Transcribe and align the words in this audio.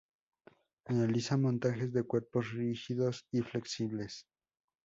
Analiza 0.87 1.37
montajes 1.37 1.93
de 1.93 2.01
cuerpos 2.01 2.49
rígidos 2.53 3.27
y 3.31 3.43
flexibles. 3.43 4.25